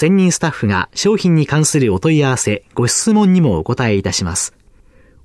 [0.00, 4.54] 専任スタッフが商品に関するお問い合わせ、ご質問にもお答えいたします。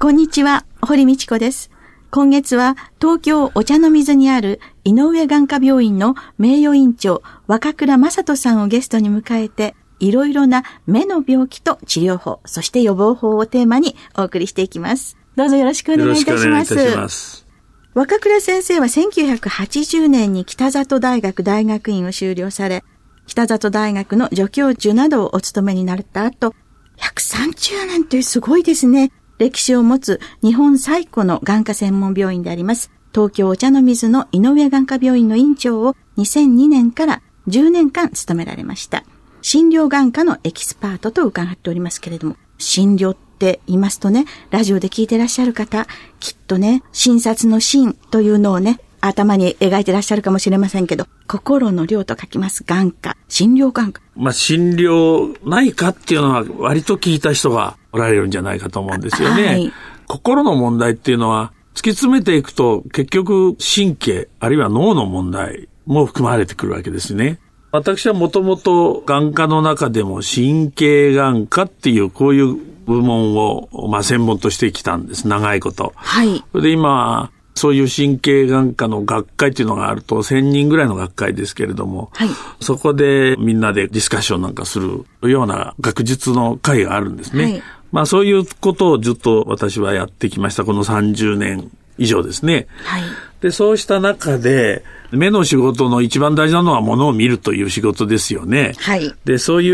[0.00, 1.70] こんにちは、堀道子です。
[2.10, 15.16] 今月は東京お茶の水にある井上眼科病院の名誉院長若倉正人さんをゲストに迎えていろいろな目の病気と治療法、そして予防法をテーマにお送りしていきます。
[15.36, 16.96] どうぞよろしくお願いいたします。
[16.96, 17.46] ます
[17.94, 22.82] 若倉先生は1980年に北里大学大学院を修了され、
[23.26, 26.52] 北里大学の助教授などをお務めになった後、
[26.98, 29.12] 130年というすごいですね。
[29.38, 32.90] 歴史を持つ日本最古の眼科専門病院であります。
[33.14, 39.04] 東京お茶の水の井上眼科病院の院長を2002年から10年間務められました。
[39.42, 45.86] 診療眼科のエキスパートと伺っておりますけれども、診療って言いますとね、ラジオで聞いてらっしゃる方、
[46.20, 52.62] きっとね、診察の診というのをね、頭に描いてらっしゃるかもしれませんけど、心の量と書きます。
[52.62, 54.00] 眼科、診療眼科。
[54.14, 59.46] まあ、診療内科っていうのは割と聞いた人がおられるんじゃないかと思うんですよね。
[59.46, 59.72] はい、
[60.06, 67.40] 心の問題っていうのは、突き詰めていくと結局神経、あるいは脳の問題も含まれてくるわけですね。
[67.72, 75.26] 私はもともと眼科の中でも神経眼科っていうこういう部門を、まあ、専門としてきたんです。
[75.26, 75.92] 長いこと。
[75.96, 76.44] はい。
[76.52, 82.28] それで今、そういう神経眼科の学会っていうのがあると1000人ぐらいの学会ですけれども、はい、
[82.60, 87.44] そこでみんなでディスカッションなんかするような学術の会があるんですね。
[87.44, 87.62] はい、
[87.92, 90.64] まあそういうことをずっと私はやってきました。
[90.64, 92.66] この30年以上ですね。
[92.84, 93.02] はい、
[93.40, 98.72] で、そうした中で、目の仕事の一番大事なのはものを見るという仕事ですよね。
[98.78, 99.14] はい。
[99.24, 99.70] で、そうい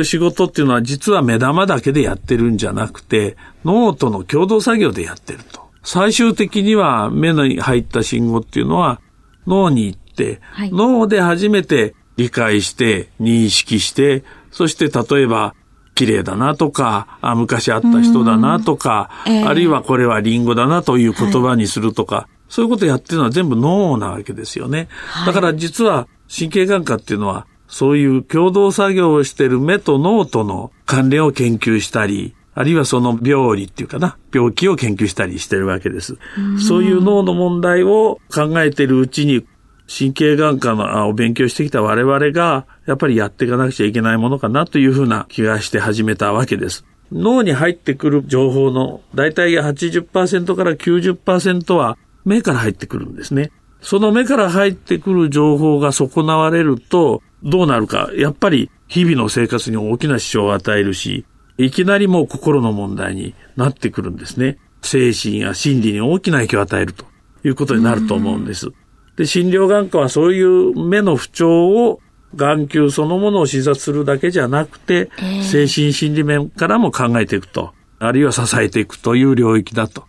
[0.00, 5.62] う仕事っていうのは実は目玉だけでやってるんじゃなくて、脳との共同作業でやってると。
[5.84, 9.00] 最終的には目に入った信号っていうのは
[9.46, 15.54] 脳に行って、はい、脳で初めて理解して、認識して、そして例えば、
[15.94, 24.88] 綺麗だなとか、あ昔会った人だなとか、えー、あるいはこれはリンゴだなという言葉にするとか、はい、そういうことやってるのは全部脳なわけですよね。
[25.08, 36.18] はい、だから実は神経眼科っていうのは、そういう共同作業をしている目と脳との関連を研究したり、あるいはその病理っていうかな、病気を研究したりしてるわけです。
[36.58, 39.46] そういう脳の問題を考えているうちに、
[39.94, 46.86] 神経眼科のを勉強してきた我々が、やっぱりやっていかなくちゃいけないものかなというふうな気がして始めたわけです。
[47.12, 53.50] 脳に入ってくる情報の大体80%から90%は目から入ってくるんですね。
[53.82, 58.10] その目から入ってくる情報が損なわれると、どうなるか。
[58.16, 61.26] やっぱり日々の生活に大きな支障を与えるし、
[61.58, 64.58] いきなりもう心の問題になってくるんですね。
[64.80, 67.04] 精神や心理に大きな影響を与えると
[67.44, 68.72] いうことになると思うんです。
[69.16, 72.00] で、診療眼科はそういう目の不調を
[72.34, 75.10] 眼球そのものを診察するだけじゃなくて、
[75.42, 80.04] 精神心理面からも考えていくと、あるいは支えていくという領域だと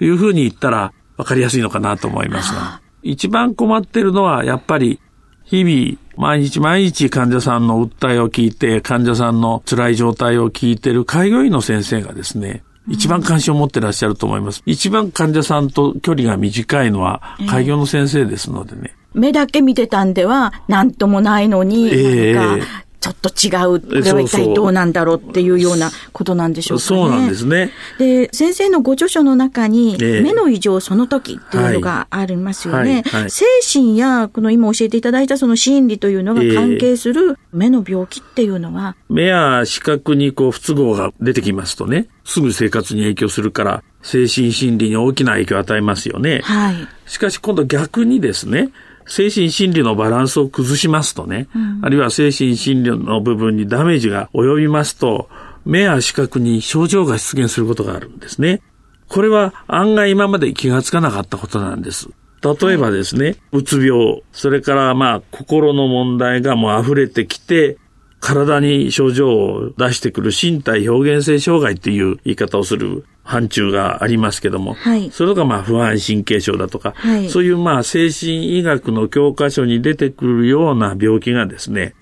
[0.00, 5.00] いうふうに言ったら分かりやすいのかなと思いますが、一番困ってるのはやっぱり
[5.44, 14.62] 日々毎日毎日患者さんの訴えを聞いて、患者さんの辛い状態を聞いてる開業医の先生がですね、一番関心を持ってらっしゃると思います。
[14.66, 18.94] 一番患者さんと距離が短いのは開業の先生ですのでね。
[19.14, 22.62] 目だけ見てたんでは何ともないのに、えー、
[23.00, 26.86] ちょっと違う、これは一体どうなんだろうっていうようなことなんでしょうかね。
[26.86, 27.70] そうなんですね。
[27.98, 33.04] で、先生のご著書の中に、え目の異常その時っていうのがありますよね。
[33.06, 46.40] はいはい、精神や、この今教えていただいたその心理というのが関係する目の病気っていうのは、え目や視覚にこう不都合が出てきますとね、すぐ生活に影響するから、精神心理に大きな影響を与えますよね。
[46.42, 46.88] はい。
[47.06, 48.70] しかし今度逆にですね、
[49.08, 55.28] 精神心理のバランスを崩しますとね、うん、あるいは精神心理の部分にダメージが及びますと、
[55.64, 58.62] 目や視覚に症状が出現することがあるんですね。
[59.08, 62.10] これは案外今まで気がつかなかったことなんです。
[62.42, 67.78] 例えばですね、うつ病、それからまあ心の問題がもう溢れてきて、
[68.20, 81.94] 体に症状を出してくる身体表現性障害っていう言い方をする範疇がありますけども、はい、それがまあ不安神経症だとか、はい、そういうまあ精神医学の教科書に出てくるような病気がですね、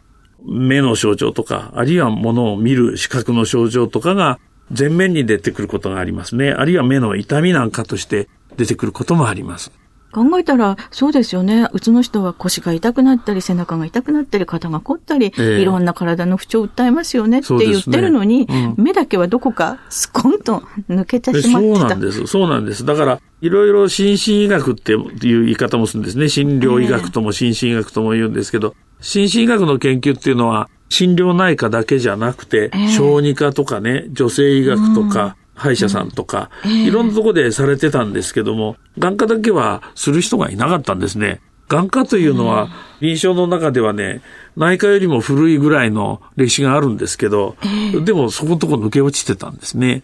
[0.44, 4.38] 目の症状とか、あるいは物を見る視覚の症状とかが
[4.76, 6.50] 前面に出てくることがありますね。
[6.50, 9.72] あるいは目の痛みなんかとして出てくることもあります。
[10.16, 11.68] 考えたら、そうですよね。
[11.72, 21.78] うつの人は腰が痛くなったり、背中が痛くなったり、肩が凝ったり、えー、いろんな体の不調を訴えますよねって言ってるのに、ねうん、目だけはどこかスコンと抜けてしまってた。
[21.80, 22.26] そうなんです。
[22.26, 22.86] そうなんです。
[22.86, 26.30] だから、いろいろ心身医学っていう言い方もするんですね。
[26.30, 41.40] 診療医学とも心身医学とも言うんですけど、えー、心身医学の研究っていうのは、心療内科だけじゃなくて、えー、小児科とかね、女性医学とか、うん歯医者さんとか、うんえー、いろんなとこでされてたんですけども、眼科だけはする人がいなかったんですね。
[41.68, 42.68] 眼科というのは、
[43.00, 44.22] 臨床の中ではね、
[44.56, 50.02] 内科よりも古いぐらいの歴史があるんですけど、えー、でもそこのとこ抜け落ちてたんですね。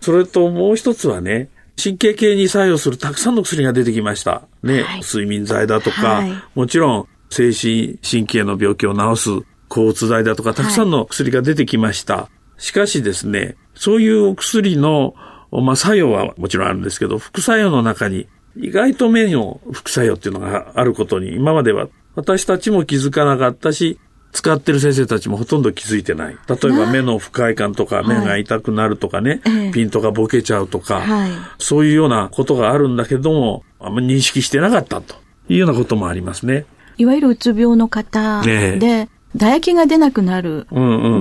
[0.00, 1.50] それともう一つはね、
[1.80, 4.42] 神経系に作用するたくさんの薬が出てきました。
[4.64, 9.30] ね、はい、睡眠剤だとか、はい、もちろん精神神経の病気を治す
[9.68, 12.14] 抗うつ剤だとか、たくさんの薬が出てきました。
[12.14, 15.14] はい、しかしですね、そういうお薬の、
[15.50, 23.98] まあ、作用はもちろんあるんですけど、副作用の中に意外と目の副作用っていうのがあることに、今までは私たちも気づかなかったし、
[24.32, 26.36] 使ってる先生たちもほとんど気づいてない。
[26.48, 35.14] 例えば目の不快感とか、目が痛くなるとかね、はい、ピントがボケちゃうとか、はい、そういうようなことがあるんだけども、あんまり認識してなかったと
[35.48, 36.66] いうようなこともありますね。
[36.98, 40.66] いわゆるうつ病の方で、ね唾液が出なくなる、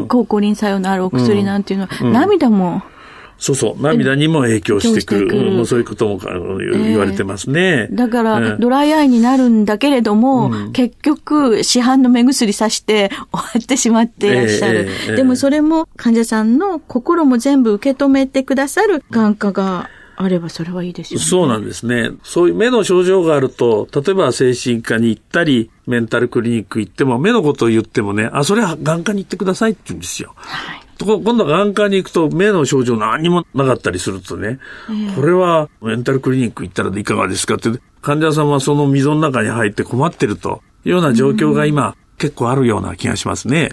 [0.08, 2.84] 抗コリン作用のあるお薬なんていうのは、うんうん、涙も、
[3.40, 5.28] そうそう、涙にも影響してくる。
[5.28, 5.66] くる。
[5.66, 6.18] そういうことも
[6.58, 7.88] 言われてますね。
[7.90, 14.80] えー、だから、ドライアイになるんだけれども、うん、結局、市販の目薬さして 終わってしまっていらっしゃる。
[14.80, 21.26] えーえー、でもそれも患者さんの心も全部受け止めてくださる眼科があればそれはいいですよね。
[21.26, 22.10] そうなんですね。
[22.24, 30.34] そういう目の症状があると、例えば精神科に行ったり、メンタルクリニック行っても、目のことを言ってもね、あ、それは眼科に行ってくださいって言うんですよ。
[30.36, 30.82] はい。
[31.00, 34.58] 今度は眼科に行くと目の症状何もなかったりするとね、
[34.90, 37.70] えー、これはメンタルクリニック行ったらいかがですかって、
[38.02, 43.70] 患者さんはその溝の中に入って困ってるというような状況が今、結構あるような気がしますね。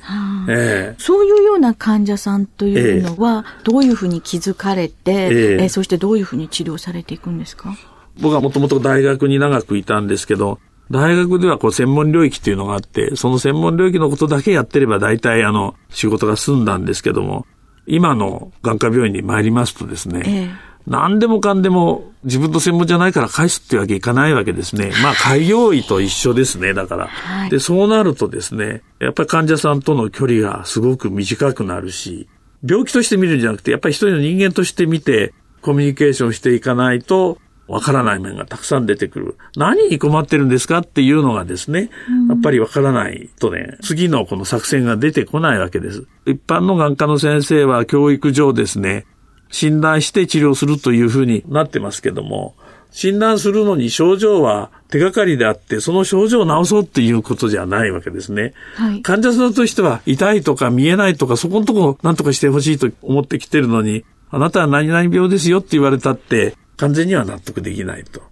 [0.49, 7.75] えー、そういうような患者さんというのは、どういうふうに気づかれて、えー、えー、そしてどういうふうに治療されていくんですか？
[8.21, 10.59] 僕はもともと大学に長くいたんですけど、
[10.91, 17.47] 大学ではこう専門領域っていうのがあって、その専門領域のことだけやってれば大体あの仕事が済んだんですけども、
[17.87, 20.51] 今の眼科病院に参りますとですね、ええ、
[20.87, 24.93] 何でもかんでも自分の専門じゃないから返すってわけいかないわけですね。
[25.03, 27.51] まあ開業医と一緒ですね、だから、はい。
[27.51, 32.29] で、そうなるとですね、やっぱり患者さんとの距離がすごく短くなるし、
[32.67, 39.39] 病気として見るんじゃなくて、やっぱり一人の人間として見て、コミュニケーションしていかないと、わからない面がたくさん出てくる。
[39.57, 41.91] 何に困ってるんですかっていうのがですね、
[42.29, 46.07] やっぱりわからないとね、次のこの作戦が出てこないわけです。
[46.27, 49.07] 一般の眼科の先生は教育上ですね、
[49.55, 52.57] 診断して治療するというふうになってますけども、
[52.91, 58.53] 診断するのに症状は手がかりであって、その症状を治そうっていうことじゃないわけですね。
[58.75, 68.23] はい、患者さんとしては痛いとか見えないとか、そこのところ何とかしてほしいと思ってきてるのに、あなたは何々病ですよって言われたって、完全には納得できないと。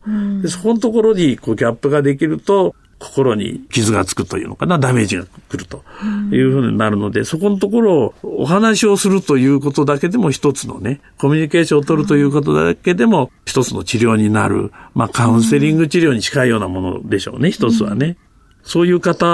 [0.42, 5.82] でそこのところにこうギャップができると、心に傷がつくというのかな、ダメージが来ると
[6.30, 18.16] いうふうになるので、そこのところをお話をするということだけでも一つのね、コミュニケーションを取るということだけでも一つの治療になる、まあカウンセリング治療に近いようなものでしょうね、一つはね。
[18.62, 19.26] そういう方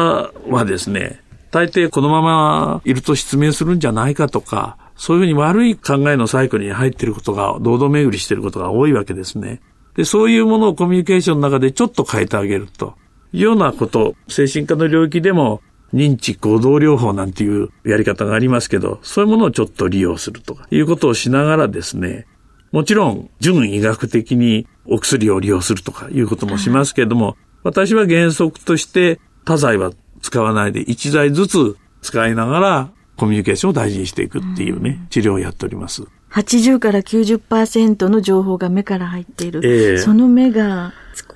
[0.48, 9.60] はですね、大抵このままいると失明するんじゃないかとか、そういうふうに悪い考えのサイクルに入っていることが、堂々巡りしていることが多いわけですね。
[9.94, 12.94] で、そういうものをコミュニケーションの中でちょっと変えてあげると
[13.32, 15.60] ようなこと、精神科の領域でも
[15.92, 22.26] 認知行動療法なんていうやり方がありますけど、そういうものをちょっと利用するとかいうことをしながらですね、
[22.72, 36.04] もちろん、純医学的にお薬を利用するとかいうこともしますけれども、私は原則として多剤は使わないで1剤ずつ使いながらコミュニケーションを大事にしていくっていうね、治療をやっております。
[36.30, 39.60] 80から90%の情報が目から入っている。
[39.64, 40.92] えー、その目が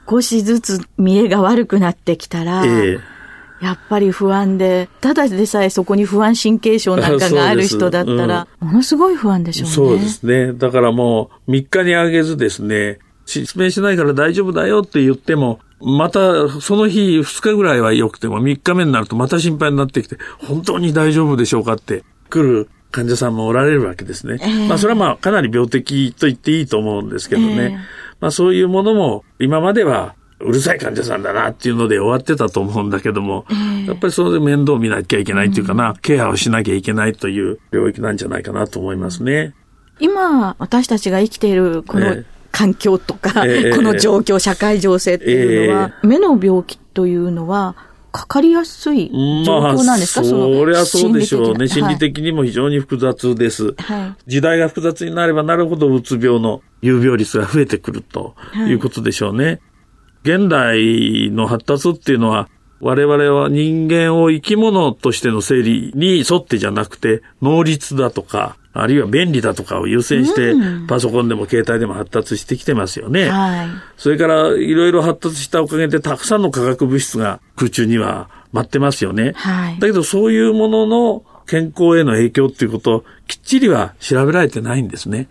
[0.09, 3.01] 少しずつ見えが悪くなってきたら、えー、
[3.63, 9.75] やっぱり不安で、ただでさえそこに不安神経症なんかがある人だったら、うん、ものすごい不安でしょうね。
[9.75, 10.53] そうですね。
[10.53, 24.39] だからもう3日にあげずですね、失明しないから大丈夫だよって言っても、また、その日2日ぐらいは良くても3日目になるとまた心配になってきて、本当に大丈夫でしょうかって来る患者さんもおられるわけですね。
[24.41, 27.55] えー、まあそれはまあかなり病的と言っていいと思うんですけどね。
[27.55, 27.73] えー、
[28.21, 39.55] まあそういうものも今まではうるさい患者さんだなっていうので終わってたと思うんだけども、えー、やっぱりそれで面倒を見なきゃいけないっていうかな、うん、ケアをしなきゃいけないという領域なんじゃないかなと思いますね。
[40.01, 47.77] 今、私たちが生きているこの環境とか、えー、この状況、社会情勢っていうのは、目の病気というのは、
[48.13, 49.11] かかりやすい
[49.45, 51.67] 状況なんですか、まあ、それはそうでしょうね。
[51.67, 53.75] 心理的にも非常に複雑です。
[53.79, 58.35] はい、時代が複雑になればなるほどうつ病の有病率が増えてくると
[58.69, 59.45] いうことでしょうね。
[59.45, 59.61] はい
[60.23, 62.49] 現代の発達っていうのは、
[62.83, 70.55] 我々は人間を生き物としての整理に沿ってじゃなくて、能率だとか、あるいは便利だとかを優先して、
[70.89, 73.29] パソコンでも携帯でも発達してきてますよね。
[73.29, 79.33] はい、それから、いろいろ発達したおかげで、たくさんの化学物質が空中には舞ってますよね。
[79.37, 85.29] はい、だけど、そういうものの健康への影響っていうことをきっちりは調べられてないんですね。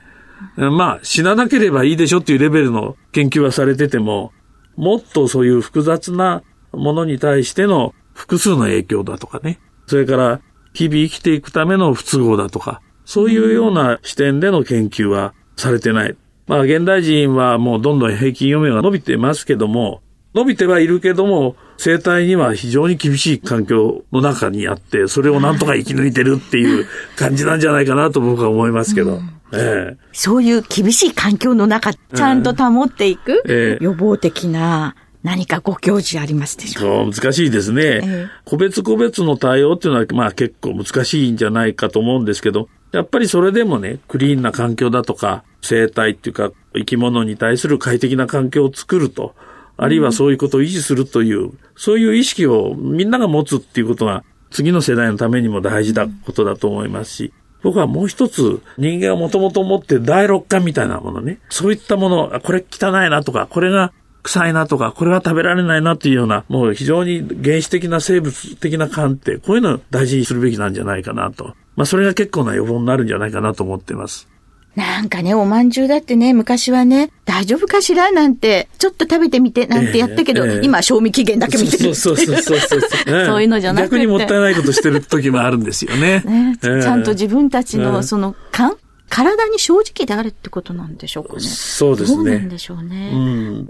[0.55, 4.31] まあ、死ななければいいでしょっていうレベルの研究はされてても、
[4.77, 9.59] もっとそういう複雑なものに対しての複数の影響だとかね。
[9.87, 10.41] それから
[10.73, 16.15] 日々生きていくための不都合だとか、そういうような視点での研究はされてない。
[16.47, 20.01] まあ現代人はもうどんどん平均余命が伸びてますけども、
[20.33, 26.85] 伸びてはいるけども、生態には非常に厳しい環境の中にあって、それをなんとか生き抜いてるっていう
[27.17, 29.15] 感じなんじゃないかなと僕は思いますけど。
[29.15, 37.11] うんええ、そういう厳しい環境の中、ちゃんと保っていく、予防的な何かご教示ありますでしょう？
[37.11, 49.35] か難しいですね、ええ、個別個別の対応っていうのは、まあ結構難しいんじゃないかと思うんですけど、やっぱりそれでもね、クリーンな環境だとか、生態っていうか、生き物に対する快適な環境を作ると、
[49.77, 61.39] あるいはそういうことを維持するという、うん、そういう意識をみんなが持つっていうことが、次の世代のためにも大事なことだと思いますし、僕はもう一つ、人間がもともと持ってる第六感みたいなものね。
[61.49, 71.55] そういったもの、これ汚いなとか、これが臭いなとか、これは食べられないなっていうような、もう非常に原始的な生物的な感って、こういうのを大事にするべきなんじゃないかなと。
[71.75, 74.31] まあそれが結構な予防になるんじゃないかなと思っています。
[74.75, 82.89] なんかね、おまんじゅうだってね、昔はね、大丈夫かしらなんて、ちょっと食べてみて、なんてやったけど、えーえー、今、賞味期限だけ見てるそうそうそうそうそう。
[83.25, 83.97] そういうのじゃなくて。
[83.97, 86.23] 逆にもったいないことしてる時もあるんですよね。
[86.25, 88.77] ねちゃんと自分たちの、その、感
[89.11, 91.41] 体に正直であるってことなんでしょうかね。
[91.41, 92.15] そうですね。
[92.15, 93.11] そうなんでしょうね。
[93.13, 93.17] う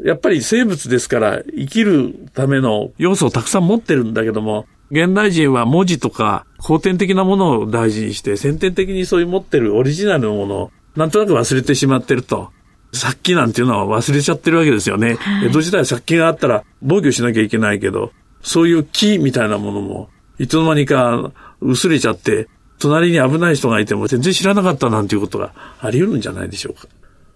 [0.03, 0.05] ん。
[0.05, 12.51] やっぱり生物ですから、生きるための要素をたくさん持ってるんだけども、現代人は文字とか後天的なものを大事にして、先天的にそういう持ってるオリジナルのものをなんとなく忘れてしまってると。
[12.93, 15.15] 殺気なんていうのは忘れちゃってるわけですよね。
[15.15, 21.31] はい、江戸時代殺気があったら防御しなきゃいけないけど、そういう木みたいなものも、いつの間にか
[21.61, 22.49] 薄れちゃって、
[22.81, 26.87] 隣に危ない人がいても全然知らなかったなんていうことがあり得るんじゃないでしょうか。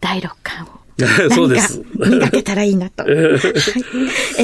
[0.01, 0.85] 第六感を。
[1.33, 1.83] そうです。
[1.95, 3.03] 磨けたらいいなと。
[3.05, 3.17] はいえ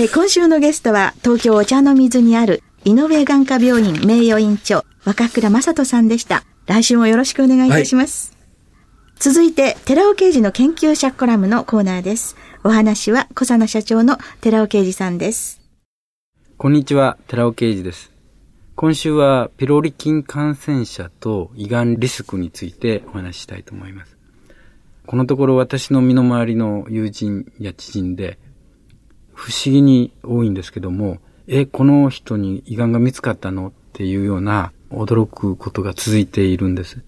[0.05, 6.43] ー、今週のゲストは、東京お茶の水にある井上眼科病院名誉院長、若倉正人さんでした。
[6.67, 8.31] 来週もよろしくお願いいたします。
[8.33, 8.41] はい
[9.21, 12.35] 続いて、寺尾刑事の研究者コラムのコーナーです。
[12.63, 15.61] お話は、小佐野社長の寺尾刑事さんです。
[16.57, 18.11] こんにちは、寺尾刑事です。
[18.81, 24.17] 今週は、ピロリ菌感染者と胃がんリスクについてお話ししたいと思います。
[25.05, 28.39] このところ私の身の回りの友人や知人で、
[29.35, 37.03] 不思議に多いんですけども、え、この人に胃がんが見つかったのっていうような驚くことが続いているんです。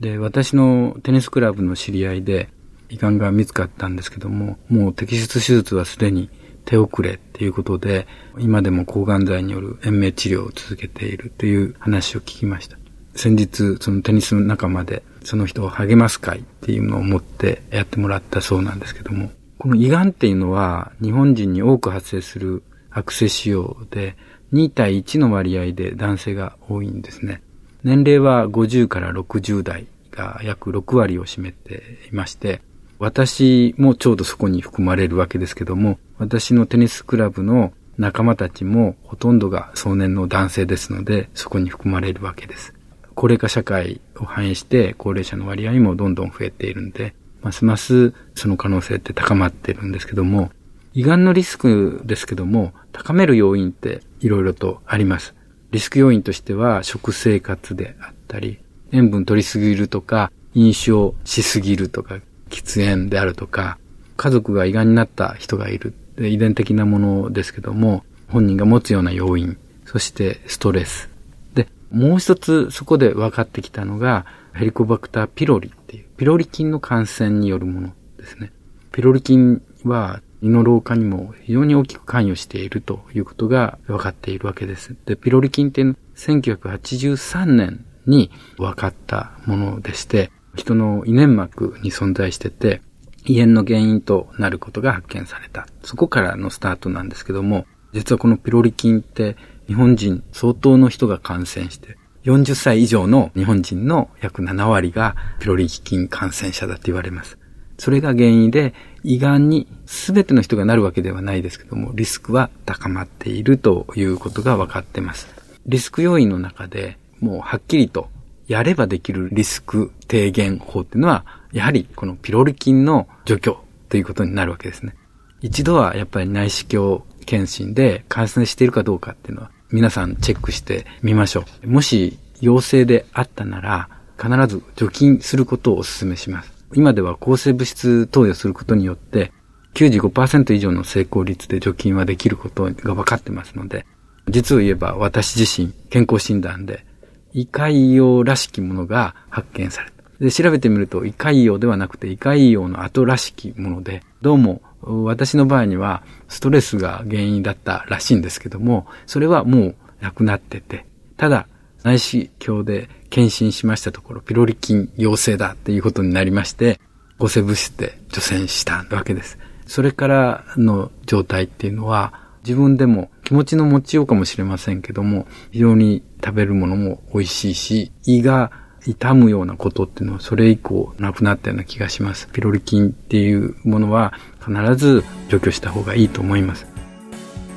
[0.00, 2.50] で、私のテニスクラブの知り合いで、
[2.90, 6.28] 胃がんが見つかったんですけども、もう摘出手術はすでに
[6.64, 8.06] 手遅れっていうことで、
[8.38, 12.76] 今でも抗がん剤による延命治療を続けているという話を聞きました。
[13.14, 24.16] 先日、そのテニス仲間で、その人を励ます会っていうのを持ってやってもらったそうなんですけども、この胃がんっていうのは日本人に多く発生する悪性腫瘍で、
[24.52, 27.42] 2対1の割合で男性が多いんですね。
[27.82, 32.62] 年齢は50から60代が約6割を占めていまして、
[32.98, 42.74] 私もちょうどそこに含まれるわけですけども、私のテニスクラブの仲間たちもほとんどが壮年の男性ですので、そこに含まれるわけです。
[43.14, 50.50] 高齢化社会を反映して高齢者の割合もどんどん増えているんで、ますますその可能性って高まっているんですけども、
[50.94, 55.34] 胃がんのリスクですけども、高める要因っていろいろとあります。
[55.72, 58.60] リスク要因としては食生活であったり、
[58.92, 63.78] 塩分取りすぎるとか、飲酒をしすぎるとか、喫煙であるとか、
[64.16, 65.94] 家族が胃がんになった人がいる。
[66.16, 71.08] で遺伝的なものですけども、本人が持つような要因、そしてストレス。
[71.54, 78.52] で、もう一つそこで分かってきたのが、ヘリコバクターピロリっていう、ピロリ菌の感染によるものですね。
[78.92, 84.94] ピロリ菌は胃の老化にも非常に大きく関与しているということが分かっているわけです。
[85.06, 85.82] で、ピロリ菌って
[86.16, 92.82] 1983年に分かったものでして、人の胃粘膜に存在してて、
[93.26, 95.66] 胃炎の原因となることが発見された。
[95.82, 107.38] そこからのスタートなんですけども、実はこのピロリ菌って日本人相当の人が感染して、40歳以上の日本人の約7割がピロリ菌感染者だと言われます。
[107.78, 115.28] それが原因で、胃がんに全ての人がなるわけではないですけども、リスクは高まっているということが分かっています。
[115.66, 118.08] リスク要因の中で、もうはっきりと
[118.46, 123.58] やればできるリスク低減法っていうのは、やはりこのピロリ菌の除去
[123.88, 124.94] ということになるわけですね。
[125.40, 131.68] 一度はやっぱり内視鏡検診で感染しているかどうかっていうのは皆さんチェックしてみましょう。
[131.68, 133.88] もし陽性であったなら
[134.20, 136.52] 必ず除菌することをお勧めします。
[136.74, 139.32] 今では抗生物質投与することによって
[139.74, 143.86] 95%以上の成功率で除菌はできることが分かってますので、
[144.28, 146.84] 実を言えば私自身健康診断で
[147.32, 149.93] 胃潰瘍らしきものが発見された。
[150.24, 160.86] で、調べてみると胃潰瘍ではなくて胃潰瘍の後らしきもので、どうも私の場合にはストレスが原因だったらしいんですけども、それはもうなくなってて、
[161.18, 161.46] ただ
[161.82, 166.80] 内視鏡で検診しましたところ、ピロリ菌陽性だっていうことになりまして、
[167.18, 169.38] 抗生物質で除染したわけです。
[169.66, 182.28] それからの状態っていうのは、自分でも気持ちの持ちようかもしれませんけども、非常に食べるものも美味しいし、胃が痛むようなことっていうのはそれ以降なくなったような気がします。
[182.32, 184.12] ピロリ菌っていうものは
[184.44, 186.66] 必ず除去した方がいいと思います。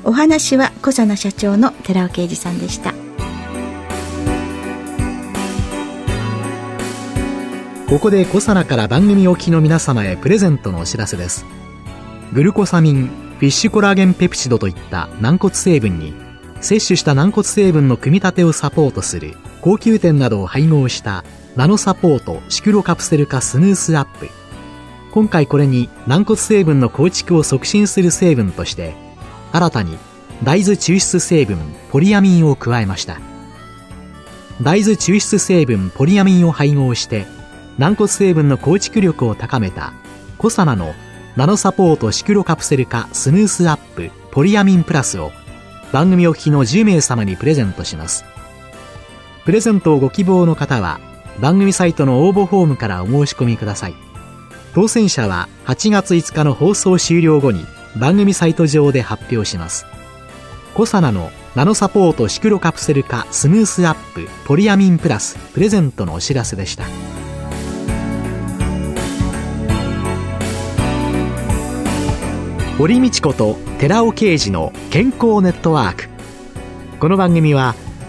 [0.04, 2.94] お話は小佐奈社長の寺尾啓二さんでした。
[7.88, 11.46] ここで小佐奈から番組お聞きの皆様へプレゼントのお知らせです。
[12.34, 16.12] グルコサミン、フィッシュコラーゲンペプチドといった軟骨成分に
[16.60, 21.24] 摂取した軟骨成分の組み立てをサポートする高級店などを配合した
[21.56, 24.28] ナノサポートシクロカプセル化スヌースアップ。
[25.12, 28.94] 今回これに軟骨成分の構築を促進する成分として
[29.52, 29.98] 新たに
[30.44, 31.58] 大豆抽出成分
[31.90, 33.20] ポリアミンを加えました。
[34.62, 37.26] 大豆抽出成分ポリアミンを配合して
[37.78, 39.92] 軟骨成分の構築力を高めた
[40.36, 40.94] コサナの
[41.36, 45.32] ナノサポートシクロカプセル化スヌースアップポリアミンプラスを
[45.92, 48.24] 番組お聞きの10名様にプレゼントします。
[49.48, 51.00] プレゼントをご希望の方は
[51.40, 53.94] 番組サイトの応募フォームからお申し込みください。
[54.74, 57.64] 当選者は8月5日の放送終了後に
[57.98, 59.86] 番組サイト上で発表します。
[60.74, 66.84] コサナのナノサポートシクロカプセル化スムースアップポリアミンプラスプレゼントのお知らせでした。
[72.76, 76.10] 堀道子と寺尾啓二の健康ネットワーク。
[77.00, 77.74] この番組は